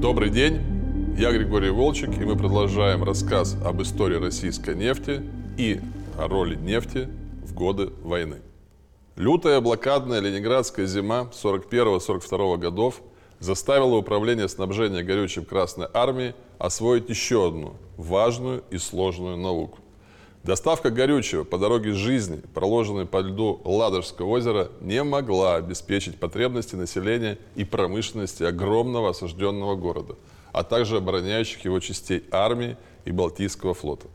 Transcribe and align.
Добрый 0.00 0.30
день, 0.30 0.62
я 1.18 1.30
Григорий 1.30 1.68
Волчек, 1.68 2.18
и 2.18 2.24
мы 2.24 2.34
продолжаем 2.34 3.04
рассказ 3.04 3.54
об 3.62 3.82
истории 3.82 4.16
российской 4.16 4.74
нефти 4.74 5.22
и 5.58 5.78
о 6.18 6.26
роли 6.26 6.54
нефти 6.54 7.06
в 7.44 7.52
годы 7.52 7.90
войны. 8.02 8.38
Лютая 9.16 9.60
блокадная 9.60 10.20
ленинградская 10.20 10.86
зима 10.86 11.28
41-42 11.30 12.56
годов 12.56 13.02
заставила 13.40 13.96
управление 13.96 14.48
снабжения 14.48 15.02
горючим 15.02 15.44
Красной 15.44 15.88
Армии 15.92 16.34
освоить 16.58 17.10
еще 17.10 17.48
одну 17.48 17.74
важную 17.98 18.64
и 18.70 18.78
сложную 18.78 19.36
науку. 19.36 19.80
Доставка 20.42 20.90
горючего 20.90 21.44
по 21.44 21.58
дороге 21.58 21.92
жизни, 21.92 22.40
проложенной 22.54 23.04
по 23.04 23.18
льду 23.20 23.60
Ладожского 23.62 24.26
озера, 24.28 24.70
не 24.80 25.04
могла 25.04 25.56
обеспечить 25.56 26.18
потребности 26.18 26.76
населения 26.76 27.38
и 27.56 27.64
промышленности 27.64 28.44
огромного 28.44 29.10
осажденного 29.10 29.76
города, 29.76 30.16
а 30.52 30.62
также 30.62 30.96
обороняющих 30.96 31.62
его 31.66 31.78
частей 31.80 32.24
армии 32.30 32.78
и 33.04 33.12
Балтийского 33.12 33.74
флота. 33.74 34.06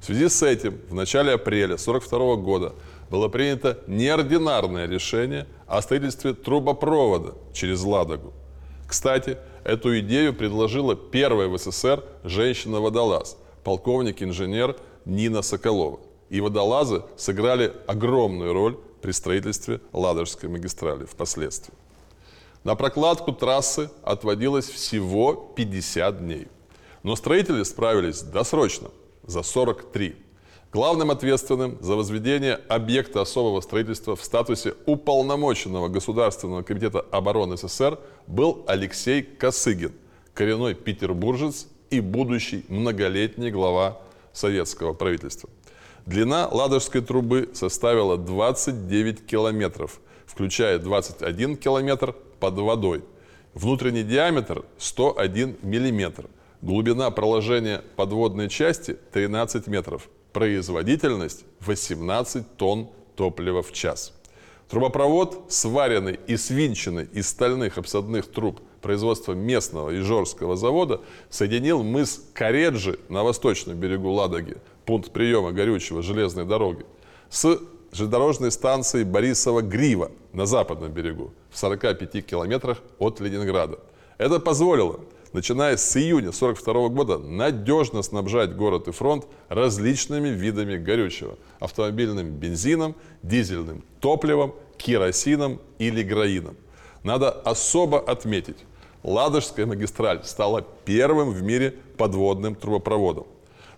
В 0.00 0.06
связи 0.06 0.28
с 0.28 0.42
этим 0.42 0.80
в 0.88 0.94
начале 0.94 1.32
апреля 1.32 1.74
1942 1.74 2.36
года 2.36 2.72
было 3.10 3.28
принято 3.28 3.78
неординарное 3.86 4.86
решение 4.86 5.46
о 5.66 5.82
строительстве 5.82 6.32
трубопровода 6.32 7.34
через 7.52 7.82
Ладогу. 7.82 8.32
Кстати, 8.88 9.36
эту 9.62 9.98
идею 9.98 10.32
предложила 10.32 10.96
первая 10.96 11.48
в 11.48 11.58
СССР 11.58 12.02
женщина-водолаз, 12.24 13.36
полковник-инженер 13.62 14.76
Нина 15.06 15.40
Соколова. 15.40 16.00
И 16.28 16.40
водолазы 16.40 17.02
сыграли 17.16 17.72
огромную 17.86 18.52
роль 18.52 18.76
при 19.00 19.12
строительстве 19.12 19.80
Ладожской 19.92 20.48
магистрали 20.48 21.04
впоследствии. 21.04 21.72
На 22.64 22.74
прокладку 22.74 23.32
трассы 23.32 23.90
отводилось 24.02 24.68
всего 24.68 25.34
50 25.56 26.18
дней. 26.18 26.48
Но 27.04 27.14
строители 27.14 27.62
справились 27.62 28.22
досрочно, 28.22 28.90
за 29.24 29.42
43. 29.42 30.16
Главным 30.72 31.12
ответственным 31.12 31.78
за 31.80 31.94
возведение 31.94 32.54
объекта 32.68 33.20
особого 33.20 33.60
строительства 33.60 34.16
в 34.16 34.24
статусе 34.24 34.74
уполномоченного 34.84 35.86
Государственного 35.88 36.62
комитета 36.62 37.06
обороны 37.12 37.56
СССР 37.56 38.00
был 38.26 38.64
Алексей 38.66 39.22
Косыгин, 39.22 39.92
коренной 40.34 40.74
петербуржец 40.74 41.68
и 41.90 42.00
будущий 42.00 42.64
многолетний 42.68 43.50
глава 43.50 44.00
советского 44.36 44.92
правительства. 44.92 45.48
Длина 46.04 46.46
ладожской 46.46 47.00
трубы 47.00 47.50
составила 47.52 48.16
29 48.16 49.26
километров, 49.26 50.00
включая 50.26 50.78
21 50.78 51.56
километр 51.56 52.14
под 52.38 52.54
водой. 52.58 53.02
Внутренний 53.54 54.04
диаметр 54.04 54.64
101 54.78 55.56
миллиметр. 55.62 56.26
Глубина 56.62 57.10
проложения 57.10 57.82
подводной 57.96 58.48
части 58.48 58.96
13 59.12 59.66
метров. 59.66 60.08
Производительность 60.32 61.44
18 61.60 62.56
тонн 62.56 62.88
топлива 63.16 63.62
в 63.62 63.72
час. 63.72 64.12
Трубопровод, 64.68 65.46
сваренный 65.48 66.20
и 66.26 66.36
свинченный 66.36 67.08
из 67.12 67.28
стальных 67.28 67.78
обсадных 67.78 68.30
труб 68.30 68.60
производства 68.86 69.32
местного 69.32 69.98
Ижорского 69.98 70.56
завода, 70.56 71.00
соединил 71.28 71.82
мыс 71.82 72.22
Кареджи 72.34 73.00
на 73.08 73.24
восточном 73.24 73.76
берегу 73.76 74.12
Ладоги, 74.12 74.58
пункт 74.84 75.10
приема 75.10 75.50
горючего 75.50 76.02
железной 76.02 76.44
дороги, 76.44 76.86
с 77.28 77.58
железнодорожной 77.90 78.52
станцией 78.52 79.04
Борисова-Грива 79.04 80.12
на 80.32 80.46
западном 80.46 80.92
берегу, 80.92 81.32
в 81.50 81.58
45 81.58 82.24
километрах 82.24 82.78
от 83.00 83.18
Ленинграда. 83.18 83.80
Это 84.18 84.38
позволило 84.38 85.00
начиная 85.32 85.76
с 85.76 85.96
июня 85.96 86.28
1942 86.28 86.88
года, 86.90 87.18
надежно 87.18 88.02
снабжать 88.02 88.54
город 88.54 88.86
и 88.86 88.92
фронт 88.92 89.26
различными 89.48 90.28
видами 90.28 90.76
горючего– 90.76 91.36
автомобильным 91.58 92.30
бензином, 92.30 92.94
дизельным 93.24 93.82
топливом, 93.98 94.54
керосином 94.78 95.60
или 95.80 96.04
граином. 96.04 96.56
Надо 97.06 97.30
особо 97.30 98.00
отметить, 98.00 98.56
Ладожская 99.06 99.66
магистраль 99.66 100.24
стала 100.24 100.66
первым 100.84 101.30
в 101.30 101.40
мире 101.40 101.76
подводным 101.96 102.56
трубопроводом. 102.56 103.28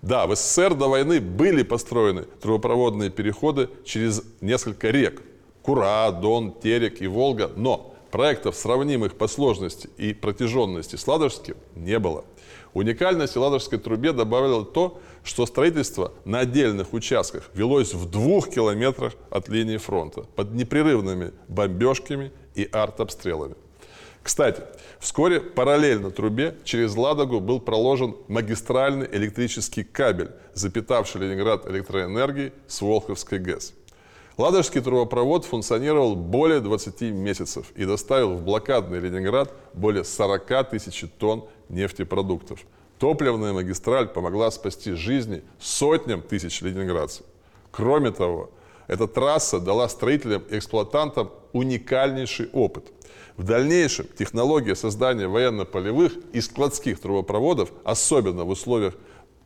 Да, 0.00 0.27
в 0.27 0.34
СССР 0.34 0.75
до 0.75 0.89
войны 0.89 1.21
были 1.21 1.62
построены 1.62 2.22
трубопроводные 2.41 3.11
переходы 3.11 3.69
через 3.84 4.22
несколько 4.41 4.89
рек– 4.89 5.22
Кура, 5.62 6.11
Дон, 6.12 6.53
Терек 6.53 7.03
и 7.03 7.06
Волга, 7.06 7.50
но 7.56 7.94
проектов, 8.11 8.56
сравнимых 8.56 9.19
по 9.19 9.28
сложности 9.28 9.91
и 9.99 10.15
протяженности 10.15 10.97
с 10.97 11.06
Ладожским, 11.06 11.56
не 11.75 11.99
было. 11.99 12.25
Уникальности 12.72 13.37
Ладожской 13.37 13.78
трубе 13.78 14.12
добавило 14.12 14.65
то, 14.65 14.99
что 15.25 15.45
строительство 15.45 16.15
на 16.25 16.39
отдельных 16.39 16.95
участках 16.95 17.50
велось 17.53 17.93
в 17.93 18.10
двух 18.10 18.49
километрах 18.49 19.12
от 19.28 19.50
линии 19.50 19.77
фронта 19.77 20.22
под 20.37 20.53
непрерывными 20.53 21.33
бомбежками 21.49 22.33
и 22.55 22.66
артобстрелами. 22.72 23.56
Кстати, 24.28 24.62
вскоре 25.00 25.41
параллельно 25.41 26.11
трубе 26.11 26.55
через 26.62 26.94
Ладогу 26.94 27.41
был 27.41 27.61
проложен 27.61 28.15
магистральный 28.28 29.09
электрический 29.11 29.84
кабель, 29.84 30.33
запитавший 30.53 31.22
Ленинград 31.22 31.66
электроэнергией 31.66 32.53
с 32.66 32.83
Волховской 32.83 33.39
ГЭС. 33.39 33.72
Ладожский 34.37 34.83
трубопровод 34.83 35.47
функционировал 35.47 36.15
более 36.15 36.61
20 36.61 37.00
месяцев 37.12 37.72
и 37.75 37.87
доставил 37.87 38.34
в 38.34 38.43
блокадный 38.43 38.99
Ленинград 38.99 39.50
более 39.72 40.05
40 40.05 40.69
тысяч 40.69 41.06
тонн 41.19 41.49
нефтепродуктов. 41.71 42.60
Топливная 42.99 43.55
магистраль 43.55 44.09
помогла 44.09 44.50
спасти 44.50 44.93
жизни 44.93 45.43
сотням 45.59 46.21
тысяч 46.21 46.60
ленинградцев. 46.60 47.25
Кроме 47.71 48.10
того, 48.10 48.50
эта 48.89 49.09
трасса 49.09 49.59
дала 49.59 49.89
строителям 49.89 50.43
и 50.50 50.59
эксплуатантам 50.59 51.31
уникальнейший 51.53 52.48
опыт. 52.53 52.92
В 53.36 53.44
дальнейшем 53.44 54.06
технология 54.19 54.75
создания 54.75 55.28
военно-полевых 55.28 56.12
и 56.32 56.41
складских 56.41 57.00
трубопроводов, 57.00 57.70
особенно 57.84 58.44
в 58.44 58.50
условиях 58.50 58.94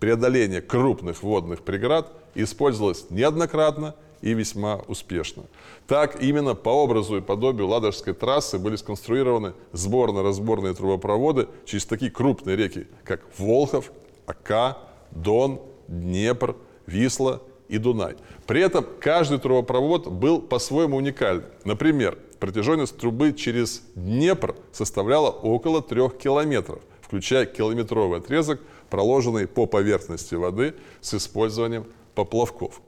преодоления 0.00 0.60
крупных 0.60 1.22
водных 1.22 1.62
преград, 1.62 2.10
использовалась 2.34 3.06
неоднократно 3.10 3.94
и 4.22 4.32
весьма 4.32 4.80
успешно. 4.88 5.44
Так, 5.86 6.22
именно 6.22 6.54
по 6.54 6.70
образу 6.70 7.18
и 7.18 7.20
подобию 7.20 7.68
Ладожской 7.68 8.14
трассы 8.14 8.58
были 8.58 8.76
сконструированы 8.76 9.52
сборно-разборные 9.72 10.74
трубопроводы 10.74 11.48
через 11.66 11.84
такие 11.84 12.10
крупные 12.10 12.56
реки, 12.56 12.86
как 13.04 13.20
Волхов, 13.36 13.92
Ака, 14.26 14.78
Дон, 15.10 15.60
Днепр, 15.88 16.56
Висла 16.86 17.42
и 17.72 17.78
Дунай. 17.78 18.16
При 18.46 18.60
этом 18.60 18.86
каждый 19.00 19.38
трубопровод 19.38 20.06
был 20.06 20.42
по-своему 20.42 20.98
уникальный. 20.98 21.46
Например, 21.64 22.18
протяженность 22.38 22.98
трубы 22.98 23.32
через 23.32 23.82
Днепр 23.94 24.54
составляла 24.72 25.30
около 25.30 25.80
трех 25.80 26.18
километров, 26.18 26.80
включая 27.00 27.46
километровый 27.46 28.18
отрезок, 28.18 28.60
проложенный 28.90 29.48
по 29.48 29.64
поверхности 29.64 30.34
воды 30.34 30.74
с 31.00 31.14
использованием 31.14 31.86
поплавков. 32.14 32.82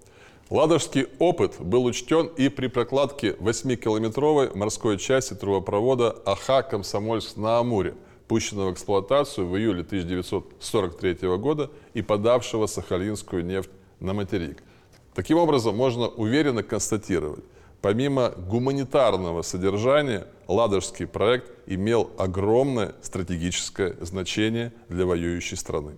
Ладожский 0.51 1.07
опыт 1.19 1.55
был 1.61 1.87
учтен 1.87 2.27
и 2.37 2.51
при 2.51 2.67
прокладке 2.67 3.31
8-километровой 3.31 4.55
морской 4.55 4.99
части 4.99 5.33
трубопровода 5.33 6.15
Аха-Комсомольск 6.27 7.39
на 7.39 7.59
Амуре, 7.59 7.95
пущенного 8.29 8.69
в 8.69 8.75
эксплуатацию 8.75 9.49
в 9.49 9.57
июле 9.57 9.81
1943 9.81 11.37
года 11.39 11.71
и 11.95 12.03
подавшего 12.03 12.67
сахалинскую 12.67 13.47
нефть 13.47 13.71
на 14.01 14.13
материк. 14.13 14.63
Таким 15.15 15.39
образом, 15.39 15.77
можно 15.77 16.09
уверенно 16.09 16.63
констатировать, 16.63 17.45
помимо 17.81 18.31
гуманитарного 18.31 19.43
содержания, 19.43 20.27
Ладожский 20.49 21.07
проект 21.07 21.51
имел 21.67 22.11
огромное 22.19 22.95
стратегическое 23.01 23.97
значение 24.01 24.73
для 24.89 25.07
воюющей 25.07 25.57
страны. 25.57 25.97